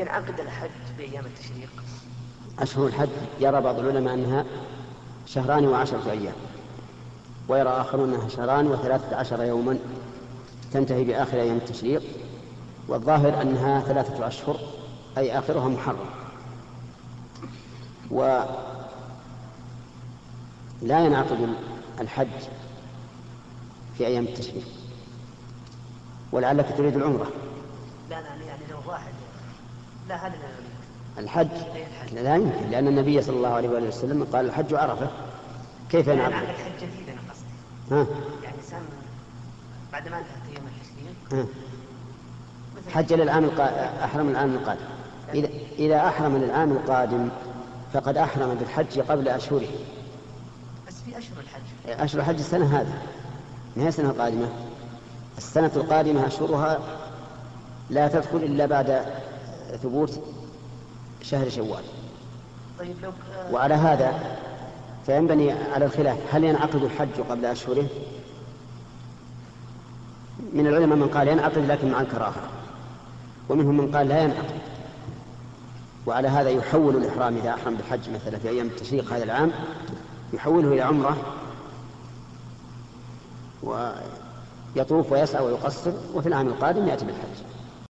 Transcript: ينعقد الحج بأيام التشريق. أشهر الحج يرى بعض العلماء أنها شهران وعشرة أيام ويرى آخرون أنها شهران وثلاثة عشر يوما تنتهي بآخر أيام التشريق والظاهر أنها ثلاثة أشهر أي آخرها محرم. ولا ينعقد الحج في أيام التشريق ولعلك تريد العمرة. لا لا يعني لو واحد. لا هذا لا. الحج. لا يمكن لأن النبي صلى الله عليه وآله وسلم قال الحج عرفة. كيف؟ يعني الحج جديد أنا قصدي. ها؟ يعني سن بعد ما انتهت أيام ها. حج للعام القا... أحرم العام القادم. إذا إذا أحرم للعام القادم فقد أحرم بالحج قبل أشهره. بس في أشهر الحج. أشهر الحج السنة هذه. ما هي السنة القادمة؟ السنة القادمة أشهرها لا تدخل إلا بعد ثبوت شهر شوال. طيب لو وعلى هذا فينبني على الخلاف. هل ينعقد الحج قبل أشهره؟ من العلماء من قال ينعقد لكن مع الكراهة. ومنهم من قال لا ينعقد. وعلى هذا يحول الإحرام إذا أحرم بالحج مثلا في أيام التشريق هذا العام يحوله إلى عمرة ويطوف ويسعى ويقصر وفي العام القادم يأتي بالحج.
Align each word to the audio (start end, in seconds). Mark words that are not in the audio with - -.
ينعقد 0.00 0.40
الحج 0.40 0.70
بأيام 0.98 1.24
التشريق. 1.26 1.70
أشهر 2.58 2.86
الحج 2.86 3.08
يرى 3.40 3.60
بعض 3.60 3.78
العلماء 3.78 4.14
أنها 4.14 4.44
شهران 5.26 5.66
وعشرة 5.66 6.10
أيام 6.10 6.34
ويرى 7.48 7.68
آخرون 7.68 8.14
أنها 8.14 8.28
شهران 8.28 8.66
وثلاثة 8.66 9.16
عشر 9.16 9.42
يوما 9.42 9.78
تنتهي 10.72 11.04
بآخر 11.04 11.40
أيام 11.40 11.56
التشريق 11.56 12.02
والظاهر 12.88 13.42
أنها 13.42 13.80
ثلاثة 13.80 14.26
أشهر 14.26 14.60
أي 15.18 15.38
آخرها 15.38 15.68
محرم. 15.68 16.06
ولا 18.10 18.46
ينعقد 20.82 21.54
الحج 22.00 22.28
في 23.98 24.06
أيام 24.06 24.24
التشريق 24.24 24.68
ولعلك 26.32 26.74
تريد 26.76 26.96
العمرة. 26.96 27.30
لا 28.10 28.20
لا 28.20 28.44
يعني 28.44 28.62
لو 28.70 28.78
واحد. 28.90 29.12
لا 30.10 30.26
هذا 30.26 30.34
لا. 31.16 31.20
الحج. 31.22 31.48
لا 32.12 32.36
يمكن 32.36 32.70
لأن 32.70 32.88
النبي 32.88 33.22
صلى 33.22 33.36
الله 33.36 33.48
عليه 33.48 33.68
وآله 33.68 33.88
وسلم 33.88 34.26
قال 34.32 34.46
الحج 34.46 34.74
عرفة. 34.74 35.10
كيف؟ 35.90 36.06
يعني 36.06 36.26
الحج 36.26 36.76
جديد 36.76 37.08
أنا 37.08 37.20
قصدي. 37.30 37.46
ها؟ 37.90 38.06
يعني 38.42 38.56
سن 38.70 38.76
بعد 39.92 40.08
ما 40.08 40.18
انتهت 40.18 40.30
أيام 40.52 40.62
ها. 41.32 41.46
حج 42.90 43.12
للعام 43.12 43.44
القا... 43.44 43.64
أحرم 44.04 44.28
العام 44.28 44.54
القادم. 44.54 44.84
إذا 45.34 45.48
إذا 45.78 46.08
أحرم 46.08 46.36
للعام 46.36 46.72
القادم 46.72 47.28
فقد 47.92 48.16
أحرم 48.16 48.54
بالحج 48.54 49.00
قبل 49.00 49.28
أشهره. 49.28 49.68
بس 50.88 50.94
في 51.06 51.18
أشهر 51.18 51.38
الحج. 51.40 52.00
أشهر 52.00 52.20
الحج 52.20 52.38
السنة 52.38 52.80
هذه. 52.80 53.02
ما 53.76 53.84
هي 53.84 53.88
السنة 53.88 54.10
القادمة؟ 54.10 54.48
السنة 55.38 55.70
القادمة 55.76 56.26
أشهرها 56.26 56.80
لا 57.90 58.08
تدخل 58.08 58.36
إلا 58.36 58.66
بعد 58.66 59.04
ثبوت 59.76 60.20
شهر 61.22 61.48
شوال. 61.48 61.84
طيب 62.78 62.96
لو 63.02 63.12
وعلى 63.52 63.74
هذا 63.74 64.36
فينبني 65.06 65.52
على 65.52 65.84
الخلاف. 65.84 66.18
هل 66.32 66.44
ينعقد 66.44 66.82
الحج 66.82 67.20
قبل 67.30 67.44
أشهره؟ 67.44 67.86
من 70.52 70.66
العلماء 70.66 70.98
من 70.98 71.08
قال 71.08 71.28
ينعقد 71.28 71.58
لكن 71.58 71.90
مع 71.90 72.00
الكراهة. 72.00 72.42
ومنهم 73.48 73.76
من 73.76 73.96
قال 73.96 74.08
لا 74.08 74.22
ينعقد. 74.22 74.60
وعلى 76.06 76.28
هذا 76.28 76.50
يحول 76.50 76.96
الإحرام 76.96 77.36
إذا 77.36 77.54
أحرم 77.54 77.74
بالحج 77.74 78.10
مثلا 78.10 78.38
في 78.38 78.48
أيام 78.48 78.66
التشريق 78.66 79.12
هذا 79.12 79.24
العام 79.24 79.52
يحوله 80.32 80.68
إلى 80.68 80.80
عمرة 80.80 81.16
ويطوف 83.62 85.12
ويسعى 85.12 85.44
ويقصر 85.44 85.92
وفي 86.14 86.28
العام 86.28 86.48
القادم 86.48 86.88
يأتي 86.88 87.04
بالحج. 87.04 87.59